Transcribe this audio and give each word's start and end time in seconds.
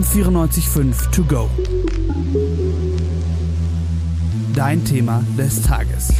am 0.00 0.06
94.5 0.06 1.12
To 1.12 1.24
Go. 1.24 1.48
Dein 4.54 4.80
Thema 4.84 5.22
des 5.36 5.60
Tages. 5.60 6.10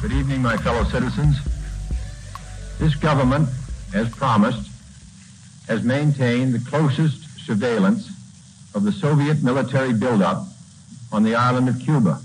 Good 0.00 0.12
evening, 0.12 0.42
my 0.42 0.56
fellow 0.56 0.84
citizens. 0.84 1.36
This 2.78 2.94
government, 2.94 3.48
as 3.92 4.08
promised, 4.10 4.70
has 5.66 5.82
maintained 5.82 6.54
the 6.54 6.70
closest 6.70 7.44
surveillance 7.44 8.08
of 8.74 8.84
the 8.84 8.92
Soviet 8.92 9.42
military 9.42 9.92
buildup 9.92 10.46
on 11.10 11.24
the 11.24 11.34
island 11.34 11.68
of 11.68 11.80
Cuba. 11.80 12.20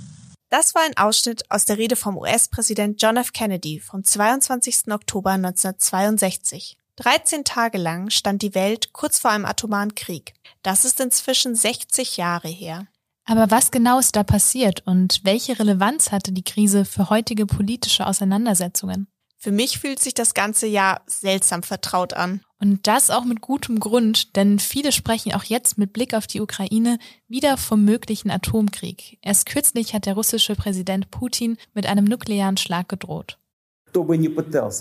Das 0.57 0.73
war 0.73 0.83
ein 0.83 0.95
Ausschnitt 0.95 1.51
aus 1.51 1.65
der 1.65 1.77
Rede 1.77 1.97
vom 1.97 2.17
US-Präsident 2.17 3.01
John 3.01 3.17
F. 3.17 3.33
Kennedy 3.33 3.81
vom 3.81 4.05
22. 4.05 4.89
Oktober 4.89 5.31
1962. 5.31 6.77
13 6.95 7.43
Tage 7.43 7.77
lang 7.77 8.09
stand 8.09 8.41
die 8.41 8.55
Welt 8.55 8.93
kurz 8.93 9.19
vor 9.19 9.31
einem 9.31 9.43
atomaren 9.43 9.95
Krieg. 9.95 10.33
Das 10.63 10.85
ist 10.85 11.01
inzwischen 11.01 11.55
60 11.55 12.15
Jahre 12.15 12.47
her. 12.47 12.87
Aber 13.25 13.51
was 13.51 13.69
genau 13.69 13.99
ist 13.99 14.15
da 14.15 14.23
passiert 14.23 14.81
und 14.87 15.19
welche 15.25 15.59
Relevanz 15.59 16.13
hatte 16.13 16.31
die 16.31 16.45
Krise 16.45 16.85
für 16.85 17.09
heutige 17.09 17.45
politische 17.45 18.07
Auseinandersetzungen? 18.07 19.09
Für 19.37 19.51
mich 19.51 19.79
fühlt 19.79 19.99
sich 20.01 20.13
das 20.13 20.33
ganze 20.33 20.67
Jahr 20.67 21.01
seltsam 21.05 21.63
vertraut 21.63 22.13
an. 22.13 22.44
Und 22.61 22.87
das 22.87 23.09
auch 23.09 23.25
mit 23.25 23.41
gutem 23.41 23.79
Grund, 23.79 24.35
denn 24.35 24.59
viele 24.59 24.91
sprechen 24.91 25.33
auch 25.33 25.43
jetzt 25.43 25.77
mit 25.77 25.91
Blick 25.91 26.13
auf 26.13 26.25
die 26.25 26.39
Ukraine 26.39 26.99
wieder 27.27 27.57
vom 27.57 27.83
möglichen 27.83 28.31
Atomkrieg. 28.31 29.17
Erst 29.21 29.45
kürzlich 29.45 29.93
hat 29.93 30.05
der 30.05 30.13
russische 30.13 30.55
Präsident 30.55 31.11
Putin 31.11 31.57
mit 31.73 31.85
einem 31.85 32.05
nuklearen 32.05 32.57
Schlag 32.57 32.87
gedroht. 32.87 33.37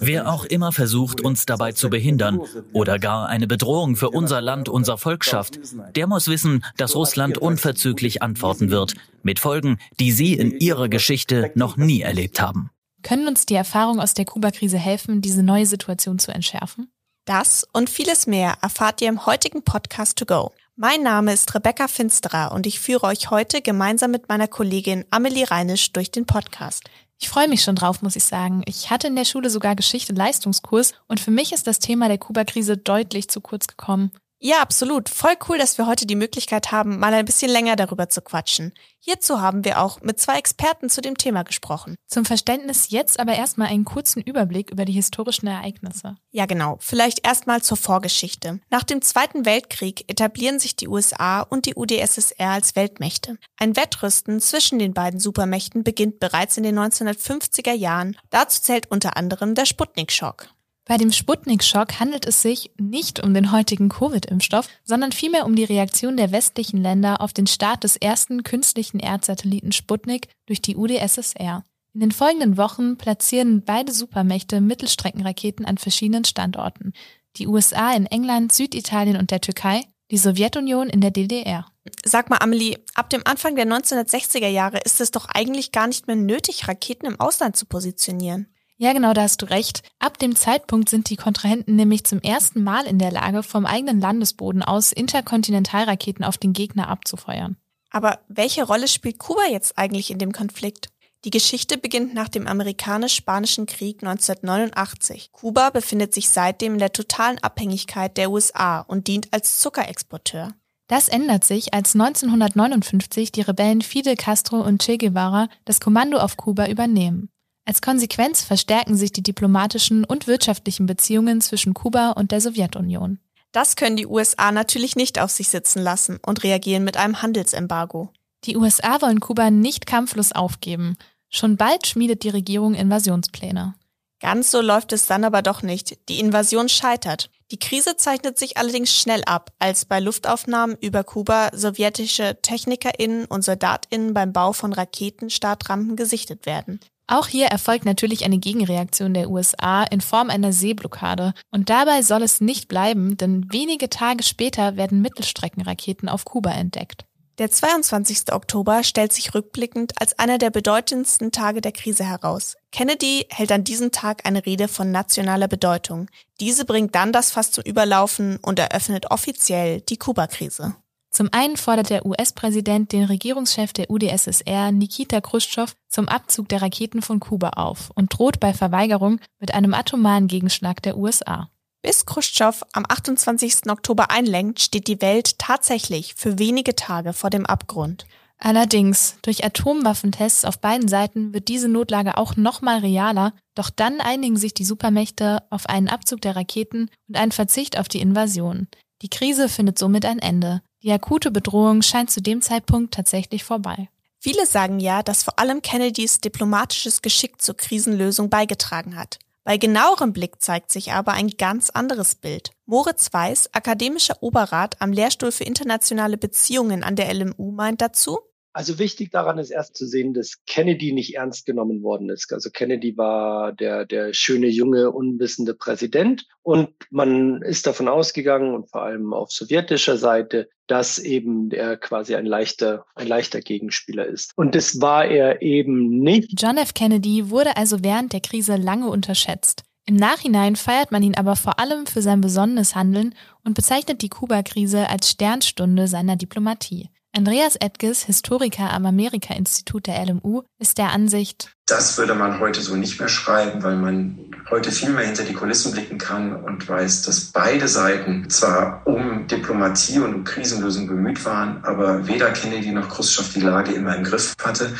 Wer 0.01 0.29
auch 0.29 0.45
immer 0.45 0.73
versucht, 0.73 1.21
uns 1.21 1.47
dabei 1.47 1.73
zu 1.73 1.89
behindern 1.89 2.41
oder 2.73 2.99
gar 2.99 3.29
eine 3.29 3.47
Bedrohung 3.47 3.95
für 3.95 4.11
unser 4.11 4.41
Land, 4.41 4.69
unser 4.69 4.99
Volk 4.99 5.25
schafft, 5.25 5.61
der 5.95 6.09
muss 6.09 6.27
wissen, 6.27 6.65
dass 6.77 6.97
Russland 6.97 7.39
unverzüglich 7.39 8.23
antworten 8.23 8.71
wird, 8.71 8.95
mit 9.23 9.39
Folgen, 9.39 9.79
die 10.01 10.11
sie 10.11 10.35
in 10.35 10.59
ihrer 10.59 10.89
Geschichte 10.89 11.53
noch 11.55 11.77
nie 11.77 12.01
erlebt 12.01 12.41
haben. 12.41 12.71
Können 13.03 13.29
uns 13.29 13.47
die 13.47 13.55
Erfahrungen 13.55 14.01
aus 14.01 14.15
der 14.15 14.25
Kuba-Krise 14.25 14.79
helfen, 14.79 15.21
diese 15.21 15.43
neue 15.43 15.67
Situation 15.67 16.19
zu 16.19 16.33
entschärfen? 16.33 16.89
Das 17.27 17.67
und 17.73 17.89
vieles 17.89 18.27
mehr 18.27 18.59
erfahrt 18.61 19.01
ihr 19.01 19.09
im 19.09 19.25
heutigen 19.25 19.63
Podcast 19.63 20.19
To 20.19 20.27
Go. 20.27 20.53
Mein 20.77 21.03
Name 21.03 21.33
ist 21.33 21.55
Rebecca 21.55 21.89
Finsterer 21.89 22.53
und 22.53 22.67
ich 22.67 22.81
führe 22.81 23.07
euch 23.07 23.31
heute 23.31 23.63
gemeinsam 23.63 24.11
mit 24.11 24.29
meiner 24.29 24.47
Kollegin 24.47 25.07
Amelie 25.11 25.51
Reinisch 25.51 25.91
durch 25.93 26.11
den 26.11 26.27
Podcast. 26.27 26.85
Ich 27.19 27.31
freue 27.31 27.49
mich 27.49 27.63
schon 27.63 27.77
drauf, 27.77 28.03
muss 28.03 28.17
ich 28.17 28.25
sagen. 28.25 28.61
Ich 28.67 28.91
hatte 28.91 29.07
in 29.07 29.17
der 29.17 29.25
Schule 29.25 29.49
sogar 29.49 29.75
Geschichte-Leistungskurs 29.75 30.93
und 31.09 31.19
für 31.19 31.31
mich 31.31 31.53
ist 31.53 31.67
das 31.67 31.79
Thema 31.79 32.09
der 32.09 32.19
Kuba-Krise 32.19 32.77
deutlich 32.77 33.29
zu 33.29 33.41
kurz 33.41 33.69
gekommen. 33.69 34.13
Ja, 34.47 34.61
absolut. 34.61 35.09
Voll 35.09 35.37
cool, 35.49 35.57
dass 35.57 35.79
wir 35.79 35.87
heute 35.87 36.05
die 36.05 36.17
Möglichkeit 36.17 36.71
haben, 36.71 36.99
mal 36.99 37.15
ein 37.15 37.25
bisschen 37.25 37.51
länger 37.51 37.77
darüber 37.77 38.11
zu 38.11 38.21
quatschen. 38.21 38.75
Hierzu 38.99 39.41
haben 39.41 39.65
wir 39.65 39.81
auch 39.81 40.03
mit 40.03 40.21
zwei 40.21 40.37
Experten 40.37 40.91
zu 40.91 41.01
dem 41.01 41.17
Thema 41.17 41.45
gesprochen. 41.45 41.95
Zum 42.09 42.27
Verständnis 42.27 42.91
jetzt 42.91 43.19
aber 43.19 43.33
erstmal 43.33 43.69
einen 43.69 43.87
kurzen 43.87 44.21
Überblick 44.21 44.71
über 44.71 44.85
die 44.85 44.93
historischen 44.93 45.47
Ereignisse. 45.47 46.17
Ja, 46.31 46.45
genau. 46.45 46.77
Vielleicht 46.81 47.27
erstmal 47.27 47.63
zur 47.63 47.79
Vorgeschichte. 47.79 48.61
Nach 48.69 48.83
dem 48.83 49.01
Zweiten 49.01 49.47
Weltkrieg 49.47 50.05
etablieren 50.09 50.59
sich 50.59 50.77
die 50.77 50.89
USA 50.89 51.41
und 51.41 51.65
die 51.65 51.75
UdSSR 51.75 52.51
als 52.51 52.77
Weltmächte. 52.77 53.39
Ein 53.57 53.77
Wettrüsten 53.77 54.41
zwischen 54.41 54.79
den 54.79 54.93
beiden 54.93 55.21
Supermächten 55.21 55.85
beginnt 55.85 56.21
bereits 56.21 56.59
in 56.59 56.65
den 56.65 56.79
1950er 56.79 57.73
Jahren. 57.73 58.15
Dazu 58.29 58.61
zählt 58.61 58.91
unter 58.91 59.17
anderem 59.17 59.55
der 59.55 59.65
Sputnik-Schock. 59.65 60.54
Bei 60.87 60.99
dem 60.99 61.13
Sputnik-Schock 61.13 61.99
handelt 61.99 62.27
es 62.27 62.43
sich 62.43 62.71
nicht 62.79 63.23
um 63.23 63.33
den 63.33 63.53
heutigen 63.53 63.89
Covid-Impfstoff, 63.89 64.69
sondern 64.85 65.13
vielmehr 65.13 65.47
um 65.47 65.57
die 65.57 65.65
Reaktion 65.65 66.19
der 66.19 66.31
westlichen 66.31 66.83
Länder 66.83 67.23
auf 67.23 67.33
den 67.33 67.47
Start 67.47 67.85
des 67.85 67.97
ersten 67.97 68.43
künstlichen 68.43 69.01
Erdsatelliten 69.01 69.73
Sputnik 69.73 70.29
durch 70.45 70.61
die 70.61 70.77
UdSSR. 70.77 71.65
In 71.95 72.01
den 72.01 72.13
folgenden 72.13 72.59
Wochen 72.59 72.99
platzieren 72.99 73.65
beide 73.65 73.93
Supermächte 73.93 74.61
Mittelstreckenraketen 74.61 75.65
an 75.65 75.79
verschiedenen 75.79 76.27
Standorten. 76.27 76.93
Die 77.37 77.47
USA 77.47 77.95
in 77.95 78.05
England, 78.05 78.53
Süditalien 78.53 79.17
und 79.17 79.31
der 79.31 79.41
Türkei, 79.41 79.85
die 80.11 80.19
Sowjetunion 80.19 80.89
in 80.91 81.01
der 81.01 81.13
DDR. 81.13 81.67
Sag 82.05 82.29
mal, 82.29 82.39
Amelie, 82.39 82.79
ab 82.95 83.09
dem 83.09 83.23
Anfang 83.25 83.57
der 83.57 83.67
1960er 83.67 84.49
Jahre 84.49 84.81
ist 84.85 85.01
es 85.01 85.13
doch 85.13 85.27
eigentlich 85.29 85.73
gar 85.73 85.87
nicht 85.87 86.07
mehr 86.07 86.17
nötig, 86.17 86.69
Raketen 86.69 87.07
im 87.07 87.21
Ausland 87.21 87.57
zu 87.57 87.65
positionieren. 87.65 88.54
Ja, 88.77 88.93
genau, 88.93 89.13
da 89.13 89.23
hast 89.23 89.41
du 89.41 89.47
recht. 89.47 89.83
Ab 90.01 90.19
dem 90.19 90.35
Zeitpunkt 90.35 90.89
sind 90.89 91.09
die 91.09 91.17
Kontrahenten 91.17 91.77
nämlich 91.77 92.05
zum 92.05 92.21
ersten 92.21 92.65
Mal 92.65 92.87
in 92.87 92.99
der 92.99 93.13
Lage, 93.13 93.43
vom 93.43 93.67
eigenen 93.67 94.01
Landesboden 94.01 94.63
aus 94.63 94.93
Interkontinentalraketen 94.93 96.25
auf 96.25 96.39
den 96.39 96.53
Gegner 96.53 96.89
abzufeuern. 96.89 97.57
Aber 97.91 98.19
welche 98.27 98.65
Rolle 98.65 98.89
spielt 98.89 99.19
Kuba 99.19 99.43
jetzt 99.51 99.79
eigentlich 99.79 100.11
in 100.11 100.19
dem 100.19 100.33
Konflikt? 100.33 100.89
Die 101.25 101.31
Geschichte 101.31 101.79
beginnt 101.79 102.13
nach 102.13 102.29
dem 102.29 102.47
amerikanisch-spanischen 102.47 103.67
Krieg 103.67 104.03
1989. 104.03 105.31
Kuba 105.33 105.71
befindet 105.71 106.13
sich 106.13 106.29
seitdem 106.29 106.75
in 106.75 106.81
der 106.81 106.93
totalen 106.93 107.39
Abhängigkeit 107.39 108.17
der 108.19 108.31
USA 108.31 108.81
und 108.81 109.07
dient 109.07 109.29
als 109.31 109.61
Zuckerexporteur. 109.61 110.53
Das 110.87 111.09
ändert 111.09 111.45
sich, 111.45 111.73
als 111.73 111.95
1959 111.95 113.33
die 113.33 113.41
Rebellen 113.41 113.81
Fidel 113.81 114.17
Castro 114.17 114.61
und 114.61 114.83
Che 114.83 114.99
Guevara 114.99 115.49
das 115.65 115.81
Kommando 115.81 116.19
auf 116.19 116.37
Kuba 116.37 116.67
übernehmen. 116.67 117.31
Als 117.67 117.81
Konsequenz 117.81 118.43
verstärken 118.43 118.97
sich 118.97 119.13
die 119.13 119.23
diplomatischen 119.23 120.05
und 120.05 120.27
wirtschaftlichen 120.27 120.87
Beziehungen 120.87 121.41
zwischen 121.41 121.73
Kuba 121.73 122.11
und 122.11 122.31
der 122.31 122.41
Sowjetunion. 122.41 123.19
Das 123.53 123.77
können 123.77 123.97
die 123.97 124.07
USA 124.07 124.53
natürlich 124.53 124.97
nicht 124.97 125.19
auf 125.21 125.31
sich 125.31 125.49
sitzen 125.49 125.83
lassen 125.83 126.19
und 126.27 126.43
reagieren 126.43 126.85
mit 126.85 126.97
einem 126.97 127.23
Handelsembargo. 127.23 128.11
Die 128.45 128.57
USA 128.57 129.01
wollen 129.01 129.21
Kuba 129.21 129.51
nicht 129.51 129.87
kampflos 129.87 130.33
aufgeben. 130.33 130.97
Schon 131.31 131.57
bald 131.57 131.87
schmiedet 131.87 132.23
die 132.23 132.29
Regierung 132.29 132.75
Invasionspläne. 132.75 133.75
Ganz 134.21 134.51
so 134.51 134.61
läuft 134.61 134.93
es 134.93 135.07
dann 135.07 135.25
aber 135.25 135.43
doch 135.43 135.63
nicht. 135.63 135.99
Die 136.09 136.21
Invasion 136.21 136.69
scheitert. 136.69 137.31
Die 137.51 137.59
Krise 137.59 137.97
zeichnet 137.97 138.39
sich 138.39 138.57
allerdings 138.57 138.95
schnell 138.95 139.23
ab, 139.25 139.53
als 139.59 139.85
bei 139.85 140.01
Luftaufnahmen 140.01 140.77
über 140.81 141.05
Kuba 141.05 141.51
sowjetische 141.55 142.39
TechnikerInnen 142.43 143.27
und 143.27 143.45
SoldatInnen 143.45 144.15
beim 144.15 144.33
Bau 144.33 144.53
von 144.53 144.73
Raketenstartrampen 144.73 145.97
gesichtet 145.97 146.47
werden. 146.47 146.81
Auch 147.07 147.27
hier 147.27 147.47
erfolgt 147.47 147.85
natürlich 147.85 148.25
eine 148.25 148.39
Gegenreaktion 148.39 149.13
der 149.13 149.29
USA 149.29 149.85
in 149.85 150.01
Form 150.01 150.31
einer 150.31 150.53
Seeblockade. 150.53 151.35
Und 151.51 151.69
dabei 151.69 152.03
soll 152.03 152.23
es 152.23 152.41
nicht 152.41 152.69
bleiben, 152.69 153.17
denn 153.17 153.47
wenige 153.53 153.91
Tage 153.91 154.23
später 154.23 154.77
werden 154.77 155.03
Mittelstreckenraketen 155.03 156.09
auf 156.09 156.25
Kuba 156.25 156.51
entdeckt. 156.53 157.05
Der 157.39 157.51
22. 157.51 158.33
Oktober 158.33 158.85
stellt 158.85 159.13
sich 159.13 159.35
rückblickend 159.35 159.93
als 160.01 160.17
einer 160.21 160.39
der 160.39 160.51
bedeutendsten 160.51 161.33
Tage 161.33 161.61
der 161.61 161.73
Krise 161.73 162.05
heraus. 162.05 162.57
Kennedy 162.71 163.27
hält 163.29 163.51
an 163.51 163.65
diesem 163.65 163.91
Tag 163.91 164.25
eine 164.25 164.47
Rede 164.47 164.69
von 164.69 164.93
nationaler 164.93 165.49
Bedeutung. 165.49 166.09
Diese 166.41 166.65
bringt 166.65 166.95
dann 166.95 167.13
das 167.13 167.33
Fass 167.33 167.51
zum 167.51 167.65
Überlaufen 167.65 168.37
und 168.37 168.61
eröffnet 168.61 169.11
offiziell 169.11 169.81
die 169.81 169.97
Kuba-Krise. 169.97 170.77
Zum 171.15 171.29
einen 171.31 171.57
fordert 171.57 171.91
der 171.91 172.05
US-Präsident 172.05 172.91
den 172.91 173.05
Regierungschef 173.05 173.73
der 173.73 173.89
UdSSR, 173.89 174.73
Nikita 174.73 175.21
Khrushchev, 175.21 175.73
zum 175.89 176.09
Abzug 176.09 176.49
der 176.49 176.61
Raketen 176.61 177.03
von 177.03 177.21
Kuba 177.21 177.51
auf 177.51 177.93
und 177.95 178.19
droht 178.19 178.41
bei 178.41 178.53
Verweigerung 178.53 179.21
mit 179.39 179.55
einem 179.55 179.75
atomaren 179.75 180.27
Gegenschlag 180.27 180.83
der 180.83 180.99
USA. 180.99 181.49
Bis 181.83 182.05
Khrushchev 182.05 182.65
am 182.73 182.85
28. 182.89 183.71
Oktober 183.71 184.11
einlenkt, 184.11 184.61
steht 184.61 184.89
die 184.89 185.01
Welt 185.01 185.39
tatsächlich 185.39 186.15
für 186.17 186.41
wenige 186.41 186.75
Tage 186.75 187.13
vor 187.13 187.31
dem 187.31 187.47
Abgrund. 187.47 188.07
Allerdings, 188.39 189.17
durch 189.23 189.45
Atomwaffentests 189.45 190.45
auf 190.45 190.59
beiden 190.59 190.89
Seiten 190.89 191.33
wird 191.33 191.47
diese 191.47 191.69
Notlage 191.69 192.17
auch 192.17 192.35
nochmal 192.35 192.81
realer, 192.81 193.35
doch 193.55 193.71
dann 193.71 194.01
einigen 194.01 194.37
sich 194.37 194.53
die 194.53 194.65
Supermächte 194.65 195.45
auf 195.51 195.67
einen 195.67 195.89
Abzug 195.89 196.21
der 196.23 196.35
Raketen 196.35 196.91
und 197.09 197.17
einen 197.17 197.31
Verzicht 197.31 197.79
auf 197.79 197.87
die 197.87 198.01
Invasion. 198.01 198.67
Die 199.03 199.11
Krise 199.11 199.49
findet 199.49 199.79
somit 199.79 200.05
ein 200.05 200.19
Ende. 200.19 200.61
Die 200.85 200.93
akute 200.93 201.31
Bedrohung 201.31 201.81
scheint 201.81 202.11
zu 202.11 202.21
dem 202.21 202.43
Zeitpunkt 202.43 202.93
tatsächlich 202.93 203.43
vorbei. 203.43 203.89
Viele 204.19 204.45
sagen 204.45 204.81
ja, 204.81 205.03
dass 205.03 205.23
vor 205.23 205.39
allem 205.39 205.63
Kennedys 205.63 206.21
diplomatisches 206.21 207.01
Geschick 207.01 207.41
zur 207.41 207.57
Krisenlösung 207.57 208.29
beigetragen 208.29 208.95
hat. 208.95 209.19
Bei 209.45 209.57
genauerem 209.57 210.13
Blick 210.13 210.43
zeigt 210.43 210.71
sich 210.71 210.93
aber 210.93 211.13
ein 211.13 211.31
ganz 211.31 211.71
anderes 211.71 212.15
Bild. 212.15 212.51
Moritz 212.67 213.11
Weiß, 213.15 213.55
akademischer 213.55 214.23
Oberrat 214.23 214.83
am 214.83 214.93
Lehrstuhl 214.93 215.33
für 215.33 215.45
internationale 215.45 216.19
Beziehungen 216.19 216.85
an 216.85 216.97
der 216.97 217.15
LMU, 217.15 217.53
meint 217.53 217.81
dazu, 217.81 218.19
also 218.55 218.79
wichtig 218.79 219.11
daran 219.11 219.39
ist 219.39 219.51
erst 219.51 219.77
zu 219.77 219.85
sehen, 219.85 220.15
dass 220.15 220.45
Kennedy 220.47 220.93
nicht 220.93 221.17
ernst 221.17 221.45
genommen 221.45 221.83
worden 221.83 222.09
ist. 222.09 222.33
Also 222.33 222.51
Kennedy 222.51 222.97
war 222.97 223.53
der, 223.53 223.85
der 223.85 224.15
schöne, 224.15 224.47
junge, 224.47 224.93
unwissende 224.93 225.55
Präsident. 225.55 226.25
Und 226.43 226.71
man 226.91 227.43
ist 227.43 227.67
davon 227.67 227.89
ausgegangen, 227.89 228.55
und 228.55 228.71
vor 228.71 228.83
allem 228.83 229.13
auf 229.13 229.33
sowjetischer 229.33 229.97
Seite, 229.97 230.49
dass 230.69 231.01
eben 231.01 231.51
er 231.51 231.77
quasi 231.77 232.15
ein 232.15 232.27
leichter, 232.27 232.85
ein 232.95 233.09
leichter 233.09 233.41
Gegenspieler 233.41 234.07
ist. 234.07 234.33
Und 234.37 234.55
das 234.55 234.81
war 234.81 235.05
er 235.05 235.43
eben 235.43 235.99
nicht. 235.99 236.41
John 236.41 236.57
F. 236.57 236.75
Kennedy 236.75 237.31
wurde 237.31 237.57
also 237.57 237.83
während 237.83 238.13
der 238.13 238.21
Krise 238.21 238.55
lange 238.55 238.89
unterschätzt. 238.89 239.65
Im 239.87 239.97
Nachhinein 239.97 240.55
feiert 240.57 240.93
man 240.93 241.03
ihn 241.03 241.17
aber 241.17 241.35
vor 241.37 241.59
allem 241.59 241.87
für 241.87 242.01
sein 242.01 242.21
besonnenes 242.21 242.75
Handeln 242.75 243.15
und 243.45 243.55
bezeichnet 243.55 244.01
die 244.01 244.09
Kuba-Krise 244.09 244.89
als 244.89 245.11
Sternstunde 245.11 245.89
seiner 245.89 246.17
Diplomatie. 246.17 246.89
Andreas 247.17 247.55
Edges, 247.55 248.03
Historiker 248.03 248.73
am 248.73 248.87
Amerika-Institut 248.87 249.87
der 249.87 250.05
LMU, 250.05 250.43
ist 250.59 250.79
der 250.79 250.91
Ansicht, 250.91 251.55
das 251.67 251.97
würde 251.97 252.15
man 252.17 252.41
heute 252.41 252.61
so 252.61 252.75
nicht 252.75 252.99
mehr 252.99 253.09
schreiben, 253.09 253.63
weil 253.63 253.77
man 253.77 254.19
heute 254.51 254.73
viel 254.73 254.91
mehr 254.91 255.07
hinter 255.07 255.23
die 255.23 255.33
Kulissen 255.33 255.73
blicken 255.73 255.97
kann 255.97 256.35
und 256.35 256.69
weiß, 256.69 257.03
dass 257.03 257.27
beide 257.27 257.69
Seiten 257.69 258.29
zwar 258.29 258.85
um 258.87 259.29
Diplomatie 259.29 260.01
und 260.01 260.13
um 260.13 260.25
Krisenlösung 260.25 260.89
bemüht 260.89 261.25
waren, 261.25 261.65
aber 261.65 262.09
weder 262.09 262.33
Kennedy 262.33 262.73
noch 262.73 262.89
Khrushchev 262.89 263.33
die 263.33 263.41
Lage 263.41 263.73
immer 263.73 263.97
im 263.97 264.03
Griff 264.03 264.35
hatte. 264.43 264.75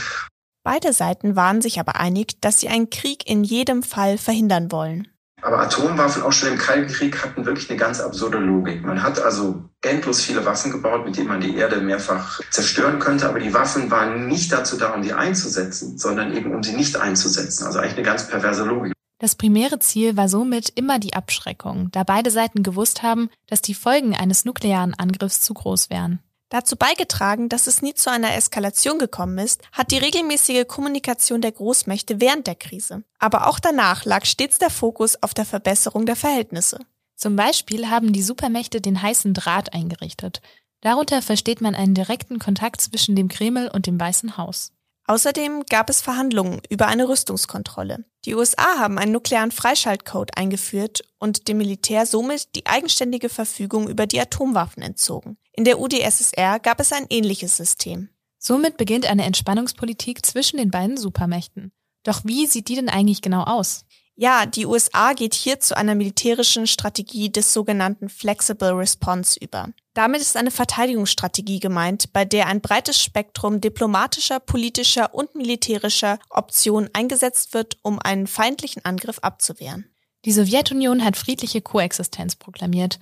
Beide 0.65 0.93
Seiten 0.93 1.37
waren 1.37 1.63
sich 1.63 1.79
aber 1.79 1.97
einig, 1.97 2.41
dass 2.41 2.59
sie 2.59 2.69
einen 2.69 2.91
Krieg 2.91 3.31
in 3.31 3.45
jedem 3.45 3.83
Fall 3.85 4.19
verhindern 4.19 4.73
wollen. 4.73 5.09
Aber 5.45 5.59
Atomwaffen 5.61 6.23
auch 6.23 6.33
schon 6.33 6.49
im 6.49 6.57
Kalten 6.57 6.91
Krieg 6.91 7.23
hatten 7.23 7.45
wirklich 7.45 7.69
eine 7.69 7.79
ganz 7.79 8.01
absurde 8.01 8.39
Logik. 8.39 8.83
Man 8.83 9.03
hat 9.03 9.21
also 9.21 9.63
endlos 9.83 10.23
viele 10.23 10.47
Waffen 10.47 10.73
gebaut, 10.73 11.05
mit 11.05 11.19
denen 11.19 11.29
man 11.29 11.43
die 11.43 11.55
Erde 11.55 11.83
mehrfach 11.83 12.41
zerstören 12.51 12.99
könnte, 12.99 13.29
aber 13.29 13.41
die 13.41 13.53
Waffen 13.53 13.91
waren 13.91 14.27
nicht 14.27 14.51
dazu 14.51 14.79
da, 14.79 14.95
um 14.95 15.03
die 15.03 15.13
einzusetzen, 15.13 15.99
sondern 15.99 16.35
eben 16.35 16.55
um 16.55 16.63
sie 16.63 16.75
nicht 16.75 16.97
einzusetzen. 16.97 17.67
Also 17.67 17.79
eigentlich 17.79 17.97
eine 17.97 18.07
ganz 18.07 18.27
perverse 18.27 18.65
Logik. 18.65 18.95
Das 19.19 19.35
primäre 19.35 19.79
Ziel 19.81 20.17
war 20.17 20.31
somit 20.31 20.71
immer 20.77 20.99
die 20.99 21.13
Abschreckung, 21.13 21.91
da 21.93 22.05
beide 22.05 22.31
Seiten 22.31 22.63
gewusst 22.63 23.03
haben, 23.03 23.29
dass 23.47 23.61
die 23.61 23.75
Folgen 23.75 24.17
eines 24.17 24.47
nuklearen 24.47 24.95
Angriffs 24.95 25.43
zu 25.43 25.53
groß 25.53 25.91
wären. 25.91 26.21
Dazu 26.55 26.77
beigetragen, 26.77 27.49
dass 27.49 27.67
es 27.67 27.83
nie 27.83 27.95
zu 27.95 28.13
einer 28.13 28.37
Eskalation 28.37 29.01
gekommen 29.01 29.39
ist, 29.39 29.61
hat 29.73 29.91
die 29.91 29.99
regelmäßige 29.99 30.69
Kommunikation 30.69 31.41
der 31.41 31.51
Großmächte 31.51 32.21
während 32.21 32.47
der 32.47 32.55
Krise. 32.55 33.03
Aber 33.19 33.49
auch 33.49 33.59
danach 33.59 34.05
lag 34.05 34.25
stets 34.25 34.59
der 34.59 34.71
Fokus 34.71 35.21
auf 35.21 35.35
der 35.35 35.47
Verbesserung 35.47 36.07
der 36.07 36.15
Verhältnisse. 36.15 36.79
Zum 37.17 37.35
Beispiel 37.35 37.91
haben 37.91 38.13
die 38.13 38.23
Supermächte 38.23 38.81
den 38.81 39.03
heißen 39.03 39.35
Draht 39.35 39.75
eingerichtet. 39.75 40.43
Darunter 40.81 41.23
versteht 41.23 41.61
man 41.61 41.75
einen 41.75 41.95
direkten 41.95 42.39
Kontakt 42.39 42.81
zwischen 42.81 43.17
dem 43.17 43.27
Kreml 43.27 43.69
und 43.75 43.89
dem 43.89 43.99
Weißen 43.99 44.37
Haus. 44.37 44.71
Außerdem 45.07 45.65
gab 45.69 45.91
es 45.91 46.03
Verhandlungen 46.03 46.63
über 46.71 46.87
eine 46.87 47.09
Rüstungskontrolle. 47.09 48.05
Die 48.27 48.37
USA 48.37 48.79
haben 48.79 48.99
einen 48.99 49.11
nuklearen 49.11 49.51
Freischaltcode 49.51 50.39
eingeführt 50.39 51.03
und 51.19 51.49
dem 51.49 51.59
Militär 51.59 52.07
somit 52.07 52.55
die 52.55 52.67
eigenständige 52.67 53.29
Verfügung 53.29 53.89
über 53.89 54.07
die 54.07 54.21
Atomwaffen 54.21 54.85
entzogen. 54.85 55.37
In 55.57 55.65
der 55.65 55.79
UdSSR 55.79 56.59
gab 56.59 56.81
es 56.81 56.93
ein 56.93 57.07
ähnliches 57.11 57.57
System. 57.57 58.09
Somit 58.39 58.77
beginnt 58.77 59.07
eine 59.07 59.25
Entspannungspolitik 59.25 60.27
zwischen 60.27 60.57
den 60.57 60.71
beiden 60.71 60.97
Supermächten. 60.97 61.73
Doch 62.03 62.23
wie 62.25 62.47
sieht 62.47 62.69
die 62.69 62.75
denn 62.75 62.89
eigentlich 62.89 63.23
genau 63.23 63.45
aus? 63.45 63.85
Ja, 64.17 64.47
die 64.47 64.67
USA 64.67 65.13
geht 65.13 65.35
hier 65.35 65.59
zu 65.61 65.77
einer 65.77 65.95
militärischen 65.95 66.67
Strategie 66.67 67.31
des 67.31 67.53
sogenannten 67.53 68.09
Flexible 68.09 68.71
Response 68.71 69.39
über. 69.41 69.71
Damit 69.95 70.21
ist 70.21 70.37
eine 70.37 70.51
Verteidigungsstrategie 70.51 71.61
gemeint, 71.61 72.13
bei 72.13 72.25
der 72.25 72.47
ein 72.47 72.61
breites 72.61 73.01
Spektrum 73.01 73.61
diplomatischer, 73.61 74.41
politischer 74.41 75.15
und 75.15 75.35
militärischer 75.35 76.19
Optionen 76.31 76.91
eingesetzt 76.93 77.55
wird, 77.55 77.79
um 77.83 77.99
einen 78.01 78.27
feindlichen 78.27 78.85
Angriff 78.85 79.21
abzuwehren. 79.21 79.89
Die 80.25 80.33
Sowjetunion 80.33 81.05
hat 81.05 81.17
friedliche 81.17 81.61
Koexistenz 81.61 82.35
proklamiert. 82.37 82.99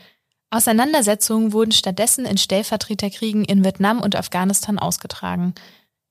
Auseinandersetzungen 0.52 1.54
wurden 1.54 1.72
stattdessen 1.72 2.26
in 2.26 2.36
Stellvertreterkriegen 2.36 3.44
in 3.44 3.64
Vietnam 3.64 4.00
und 4.00 4.16
Afghanistan 4.16 4.78
ausgetragen. 4.78 5.54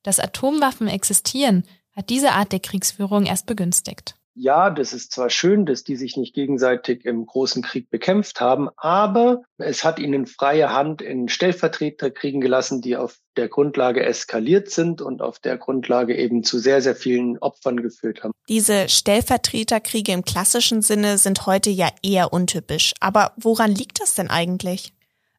Dass 0.02 0.20
Atomwaffen 0.20 0.88
existieren, 0.88 1.64
hat 1.96 2.10
diese 2.10 2.32
Art 2.32 2.52
der 2.52 2.60
Kriegsführung 2.60 3.28
erst 3.28 3.46
begünstigt 3.46 4.16
ja, 4.33 4.69
das 4.69 4.94
ist 4.94 5.12
zwar 5.12 5.30
schön, 5.30 5.66
dass 5.66 5.83
die 5.83 5.95
sich 5.95 6.16
nicht 6.16 6.33
gegenseitig 6.33 7.06
im 7.06 7.25
großen 7.25 7.62
Krieg 7.62 7.89
bekämpft 7.89 8.39
haben, 8.39 8.69
aber 8.78 9.42
es 9.57 9.83
hat 9.83 10.00
ihnen 10.00 10.25
freie 10.25 10.72
Hand 10.72 11.01
in 11.01 11.28
Stellvertreter 11.28 12.12
kriegen 12.12 12.39
gelassen, 12.39 12.81
die 12.81 12.95
auf 12.95 13.18
der 13.36 13.50
Grundlage 13.50 14.04
eskaliert 14.04 14.69
sind 14.69 15.01
und 15.01 15.22
auf 15.22 15.39
der 15.39 15.57
Grundlage 15.57 16.16
eben 16.16 16.44
zu 16.44 16.60
sehr, 16.60 16.81
sehr 16.81 16.95
vielen 16.95 17.38
Opfern 17.39 17.81
geführt 17.81 18.24
haben. 18.24 18.31
Diese 18.48 18.88
Stellvertreterkriege 18.89 20.12
im 20.12 20.24
klassischen 20.24 20.81
Sinne 20.81 21.18
sind 21.18 21.45
heute 21.45 21.69
ja 21.69 21.89
eher 22.01 22.34
untypisch. 22.34 22.94
Aber 23.00 23.34
woran 23.38 23.72
liegt 23.72 24.01
das 24.01 24.16
denn 24.16 24.30
eigentlich? 24.30 24.94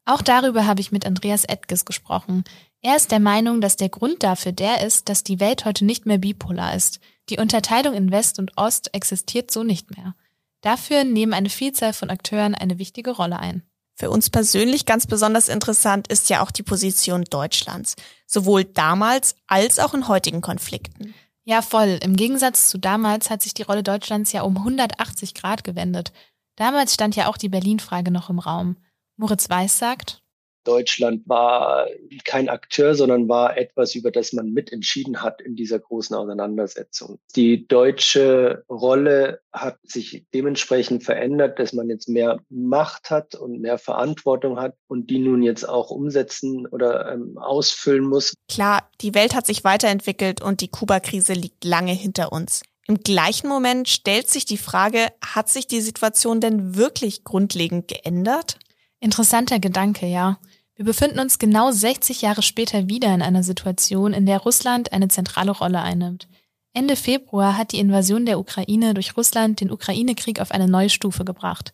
Auch 0.04 0.22
darüber 0.22 0.66
habe 0.66 0.80
ich 0.80 0.92
mit 0.92 1.06
Andreas 1.06 1.44
Edges 1.44 1.84
gesprochen. 1.84 2.44
Er 2.80 2.96
ist 2.96 3.12
der 3.12 3.20
Meinung, 3.20 3.60
dass 3.60 3.76
der 3.76 3.88
Grund 3.88 4.22
dafür 4.22 4.52
der 4.52 4.84
ist, 4.84 5.08
dass 5.08 5.22
die 5.22 5.38
Welt 5.38 5.64
heute 5.64 5.84
nicht 5.84 6.04
mehr 6.04 6.18
bipolar 6.18 6.74
ist. 6.74 6.98
Die 7.28 7.38
Unterteilung 7.38 7.94
in 7.94 8.10
West 8.10 8.38
und 8.38 8.52
Ost 8.56 8.94
existiert 8.94 9.50
so 9.50 9.62
nicht 9.62 9.96
mehr. 9.96 10.14
Dafür 10.60 11.04
nehmen 11.04 11.32
eine 11.32 11.50
Vielzahl 11.50 11.92
von 11.92 12.10
Akteuren 12.10 12.54
eine 12.54 12.78
wichtige 12.78 13.10
Rolle 13.12 13.38
ein. 13.38 13.62
Für 13.94 14.10
uns 14.10 14.30
persönlich 14.30 14.86
ganz 14.86 15.06
besonders 15.06 15.48
interessant 15.48 16.08
ist 16.08 16.30
ja 16.30 16.42
auch 16.42 16.50
die 16.50 16.62
Position 16.62 17.24
Deutschlands, 17.24 17.94
sowohl 18.26 18.64
damals 18.64 19.34
als 19.46 19.78
auch 19.78 19.94
in 19.94 20.08
heutigen 20.08 20.40
Konflikten. 20.40 21.14
Ja, 21.44 21.60
voll. 21.60 21.98
Im 22.02 22.16
Gegensatz 22.16 22.68
zu 22.68 22.78
damals 22.78 23.28
hat 23.28 23.42
sich 23.42 23.54
die 23.54 23.62
Rolle 23.62 23.82
Deutschlands 23.82 24.32
ja 24.32 24.42
um 24.42 24.56
180 24.56 25.34
Grad 25.34 25.64
gewendet. 25.64 26.12
Damals 26.56 26.94
stand 26.94 27.16
ja 27.16 27.28
auch 27.28 27.36
die 27.36 27.48
Berlin-Frage 27.48 28.10
noch 28.10 28.30
im 28.30 28.38
Raum. 28.38 28.76
Moritz 29.16 29.50
Weiß 29.50 29.78
sagt, 29.78 30.21
Deutschland 30.64 31.28
war 31.28 31.86
kein 32.24 32.48
Akteur, 32.48 32.94
sondern 32.94 33.28
war 33.28 33.56
etwas, 33.56 33.94
über 33.94 34.10
das 34.10 34.32
man 34.32 34.52
mitentschieden 34.52 35.22
hat 35.22 35.40
in 35.40 35.56
dieser 35.56 35.78
großen 35.78 36.14
Auseinandersetzung. 36.14 37.18
Die 37.36 37.66
deutsche 37.66 38.64
Rolle 38.68 39.40
hat 39.52 39.78
sich 39.84 40.24
dementsprechend 40.34 41.04
verändert, 41.04 41.58
dass 41.58 41.72
man 41.72 41.88
jetzt 41.88 42.08
mehr 42.08 42.38
Macht 42.48 43.10
hat 43.10 43.34
und 43.34 43.60
mehr 43.60 43.78
Verantwortung 43.78 44.58
hat 44.58 44.76
und 44.88 45.10
die 45.10 45.18
nun 45.18 45.42
jetzt 45.42 45.68
auch 45.68 45.90
umsetzen 45.90 46.66
oder 46.66 47.12
ähm, 47.12 47.36
ausfüllen 47.38 48.04
muss. 48.04 48.34
Klar, 48.48 48.88
die 49.00 49.14
Welt 49.14 49.34
hat 49.34 49.46
sich 49.46 49.64
weiterentwickelt 49.64 50.42
und 50.42 50.60
die 50.60 50.68
Kuba-Krise 50.68 51.34
liegt 51.34 51.64
lange 51.64 51.92
hinter 51.92 52.32
uns. 52.32 52.62
Im 52.88 52.98
gleichen 52.98 53.48
Moment 53.48 53.88
stellt 53.88 54.28
sich 54.28 54.44
die 54.44 54.56
Frage, 54.56 55.08
hat 55.24 55.48
sich 55.48 55.66
die 55.66 55.80
Situation 55.80 56.40
denn 56.40 56.76
wirklich 56.76 57.24
grundlegend 57.24 57.88
geändert? 57.88 58.58
Interessanter 58.98 59.58
Gedanke, 59.60 60.06
ja. 60.06 60.38
Wir 60.82 60.86
befinden 60.86 61.20
uns 61.20 61.38
genau 61.38 61.70
60 61.70 62.22
Jahre 62.22 62.42
später 62.42 62.88
wieder 62.88 63.14
in 63.14 63.22
einer 63.22 63.44
Situation, 63.44 64.12
in 64.12 64.26
der 64.26 64.40
Russland 64.40 64.92
eine 64.92 65.06
zentrale 65.06 65.52
Rolle 65.52 65.80
einnimmt. 65.80 66.26
Ende 66.74 66.96
Februar 66.96 67.56
hat 67.56 67.70
die 67.70 67.78
Invasion 67.78 68.26
der 68.26 68.40
Ukraine 68.40 68.92
durch 68.92 69.16
Russland 69.16 69.60
den 69.60 69.70
Ukraine-Krieg 69.70 70.40
auf 70.40 70.50
eine 70.50 70.66
neue 70.66 70.90
Stufe 70.90 71.24
gebracht. 71.24 71.72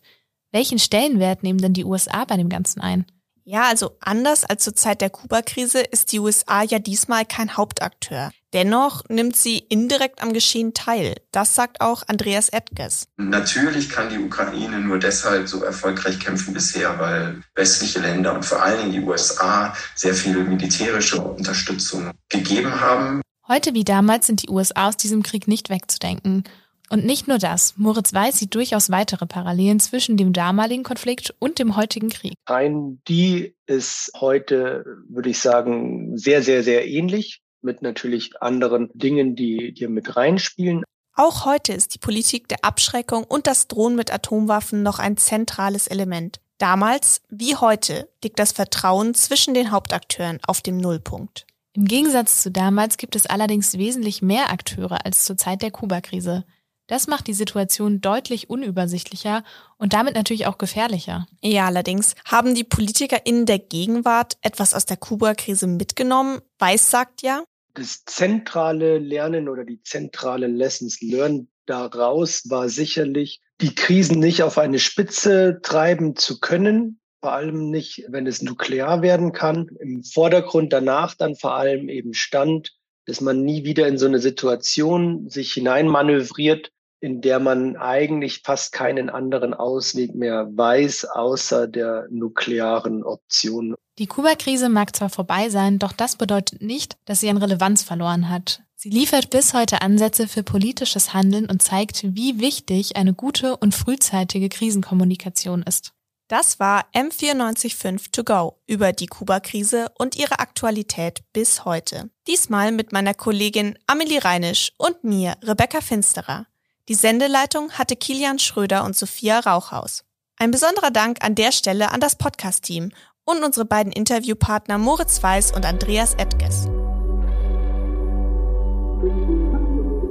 Welchen 0.51 0.77
Stellenwert 0.77 1.41
nehmen 1.41 1.57
denn 1.57 1.73
die 1.73 1.85
USA 1.85 2.23
bei 2.23 2.37
dem 2.37 2.49
Ganzen 2.49 2.81
ein? 2.81 3.07
Ja, 3.51 3.63
also 3.63 3.97
anders 3.99 4.43
als 4.43 4.63
zur 4.63 4.75
Zeit 4.75 5.01
der 5.01 5.09
Kuba-Krise 5.09 5.79
ist 5.79 6.11
die 6.11 6.19
USA 6.19 6.61
ja 6.61 6.77
diesmal 6.77 7.25
kein 7.25 7.57
Hauptakteur. 7.57 8.29
Dennoch 8.53 9.01
nimmt 9.09 9.35
sie 9.35 9.57
indirekt 9.57 10.21
am 10.21 10.33
Geschehen 10.33 10.75
teil. 10.75 11.15
Das 11.31 11.55
sagt 11.55 11.81
auch 11.81 12.03
Andreas 12.07 12.49
Edges. 12.49 13.07
Natürlich 13.17 13.89
kann 13.89 14.11
die 14.11 14.19
Ukraine 14.19 14.77
nur 14.77 14.99
deshalb 14.99 15.47
so 15.47 15.63
erfolgreich 15.63 16.19
kämpfen 16.19 16.53
bisher, 16.53 16.99
weil 16.99 17.41
westliche 17.55 18.01
Länder 18.01 18.35
und 18.35 18.45
vor 18.45 18.61
allen 18.61 18.81
Dingen 18.81 18.91
die 18.91 19.01
USA 19.01 19.73
sehr 19.95 20.13
viel 20.13 20.43
militärische 20.43 21.19
Unterstützung 21.19 22.11
gegeben 22.29 22.79
haben. 22.79 23.23
Heute 23.47 23.73
wie 23.73 23.83
damals 23.83 24.27
sind 24.27 24.43
die 24.43 24.49
USA 24.49 24.89
aus 24.89 24.97
diesem 24.97 25.23
Krieg 25.23 25.47
nicht 25.47 25.71
wegzudenken. 25.71 26.43
Und 26.89 27.05
nicht 27.05 27.27
nur 27.27 27.37
das, 27.37 27.75
Moritz 27.77 28.13
Weiß 28.13 28.39
sieht 28.39 28.55
durchaus 28.55 28.89
weitere 28.89 29.27
Parallelen 29.27 29.79
zwischen 29.79 30.17
dem 30.17 30.33
damaligen 30.33 30.83
Konflikt 30.83 31.35
und 31.37 31.59
dem 31.59 31.75
heutigen 31.75 32.09
Krieg. 32.09 32.33
Ein, 32.45 33.01
die 33.07 33.55
ist 33.67 34.11
heute, 34.19 34.85
würde 35.07 35.29
ich 35.29 35.39
sagen, 35.39 36.17
sehr, 36.17 36.41
sehr, 36.41 36.63
sehr 36.63 36.87
ähnlich 36.87 37.41
mit 37.61 37.81
natürlich 37.81 38.41
anderen 38.41 38.89
Dingen, 38.93 39.35
die 39.35 39.73
hier 39.77 39.89
mit 39.89 40.15
reinspielen. 40.15 40.83
Auch 41.13 41.45
heute 41.45 41.73
ist 41.73 41.93
die 41.93 41.99
Politik 41.99 42.47
der 42.47 42.63
Abschreckung 42.63 43.23
und 43.23 43.45
das 43.45 43.67
Drohen 43.67 43.95
mit 43.95 44.11
Atomwaffen 44.11 44.81
noch 44.81 44.99
ein 44.99 45.17
zentrales 45.17 45.87
Element. 45.87 46.39
Damals 46.57 47.21
wie 47.29 47.55
heute 47.55 48.09
liegt 48.23 48.39
das 48.39 48.51
Vertrauen 48.51 49.13
zwischen 49.13 49.53
den 49.53 49.71
Hauptakteuren 49.71 50.39
auf 50.47 50.61
dem 50.61 50.77
Nullpunkt. 50.77 51.45
Im 51.73 51.85
Gegensatz 51.85 52.41
zu 52.41 52.51
damals 52.51 52.97
gibt 52.97 53.15
es 53.15 53.25
allerdings 53.25 53.77
wesentlich 53.77 54.21
mehr 54.21 54.49
Akteure 54.49 55.05
als 55.05 55.23
zur 55.23 55.37
Zeit 55.37 55.61
der 55.61 55.71
Kuba-Krise. 55.71 56.45
Das 56.89 57.05
macht 57.05 57.27
die 57.27 57.35
Situation 57.35 58.01
deutlich 58.01 58.49
unübersichtlicher 58.49 59.43
und 59.77 59.93
damit 59.93 60.15
natürlich 60.15 60.47
auch 60.47 60.57
gefährlicher. 60.57 61.27
Ja, 61.39 61.67
allerdings 61.67 62.15
haben 62.25 62.55
die 62.55 62.63
Politiker 62.63 63.27
in 63.27 63.45
der 63.45 63.59
Gegenwart 63.59 64.37
etwas 64.41 64.73
aus 64.73 64.87
der 64.87 64.97
Kuba-Krise 64.97 65.67
mitgenommen. 65.67 66.41
Weiß 66.57 66.89
sagt 66.89 67.21
ja. 67.21 67.43
Das 67.75 68.05
zentrale 68.05 68.97
Lernen 68.97 69.49
oder 69.49 69.65
die 69.65 69.83
zentrale 69.83 70.47
Lessons 70.47 70.99
learned 70.99 71.47
daraus 71.67 72.49
war 72.49 72.69
sicherlich, 72.69 73.39
die 73.61 73.75
Krisen 73.75 74.19
nicht 74.19 74.41
auf 74.41 74.57
eine 74.57 74.79
Spitze 74.79 75.59
treiben 75.61 76.15
zu 76.15 76.39
können, 76.39 76.99
vor 77.21 77.33
allem 77.33 77.69
nicht, 77.69 78.05
wenn 78.07 78.25
es 78.25 78.41
nuklear 78.41 79.03
werden 79.03 79.31
kann. 79.31 79.67
Im 79.79 80.03
Vordergrund 80.03 80.73
danach 80.73 81.13
dann 81.13 81.35
vor 81.35 81.53
allem 81.53 81.87
eben 81.87 82.15
stand, 82.15 82.73
dass 83.05 83.21
man 83.21 83.43
nie 83.43 83.63
wieder 83.63 83.87
in 83.87 83.99
so 83.99 84.07
eine 84.07 84.19
Situation 84.19 85.29
sich 85.29 85.53
hineinmanövriert, 85.53 86.71
in 86.99 87.21
der 87.21 87.39
man 87.39 87.77
eigentlich 87.77 88.41
fast 88.43 88.71
keinen 88.71 89.09
anderen 89.09 89.53
Ausweg 89.53 90.15
mehr 90.15 90.49
weiß, 90.51 91.05
außer 91.05 91.67
der 91.67 92.07
nuklearen 92.09 93.03
Option. 93.03 93.75
Die 93.97 94.07
Kuba-Krise 94.07 94.69
mag 94.69 94.95
zwar 94.95 95.09
vorbei 95.09 95.49
sein, 95.49 95.79
doch 95.79 95.91
das 95.91 96.15
bedeutet 96.15 96.61
nicht, 96.61 96.97
dass 97.05 97.19
sie 97.19 97.29
an 97.29 97.37
Relevanz 97.37 97.83
verloren 97.83 98.29
hat. 98.29 98.61
Sie 98.75 98.89
liefert 98.89 99.29
bis 99.29 99.53
heute 99.53 99.81
Ansätze 99.81 100.27
für 100.27 100.41
politisches 100.41 101.13
Handeln 101.13 101.49
und 101.49 101.61
zeigt, 101.61 102.15
wie 102.15 102.39
wichtig 102.39 102.95
eine 102.95 103.13
gute 103.13 103.57
und 103.57 103.75
frühzeitige 103.75 104.47
Krisenkommunikation 104.47 105.63
ist. 105.63 105.91
Das 106.29 106.59
war 106.59 106.85
M945 106.93 108.11
To 108.11 108.23
Go 108.23 108.61
über 108.67 108.93
die 108.93 109.07
Kuba-Krise 109.07 109.87
und 109.97 110.15
ihre 110.15 110.39
Aktualität 110.39 111.23
bis 111.33 111.65
heute. 111.65 112.11
Diesmal 112.27 112.71
mit 112.71 112.93
meiner 112.93 113.15
Kollegin 113.15 113.77
Amelie 113.87 114.23
Reinisch 114.23 114.71
und 114.77 115.03
mir, 115.03 115.35
Rebecca 115.43 115.81
Finsterer. 115.81 116.45
Die 116.89 116.95
Sendeleitung 116.95 117.71
hatte 117.73 117.95
Kilian 117.95 118.39
Schröder 118.39 118.83
und 118.83 118.95
Sophia 118.95 119.39
Rauchhaus. 119.41 120.03
Ein 120.37 120.49
besonderer 120.49 120.89
Dank 120.89 121.23
an 121.23 121.35
der 121.35 121.51
Stelle 121.51 121.91
an 121.91 121.99
das 121.99 122.15
Podcast-Team 122.15 122.91
und 123.25 123.43
unsere 123.43 123.65
beiden 123.65 123.91
Interviewpartner 123.91 124.79
Moritz 124.79 125.21
Weiß 125.21 125.51
und 125.51 125.67
Andreas 125.67 126.15
Edges. 126.15 126.67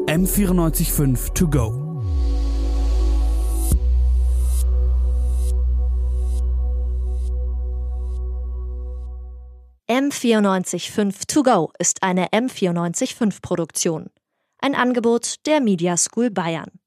M945 0.07 1.35
To 1.35 1.49
Go 1.49 1.85
M945 9.91 11.27
To 11.27 11.43
Go 11.43 11.73
ist 11.81 12.05
eine 12.05 12.29
M945 12.29 13.43
Produktion. 13.43 14.11
Ein 14.61 14.75
Angebot 14.75 15.47
der 15.47 15.61
Media 15.61 15.97
School 15.97 16.31
Bayern. 16.31 16.81